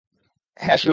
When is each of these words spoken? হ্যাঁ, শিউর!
হ্যাঁ, 0.57 0.77
শিউর! 0.77 0.89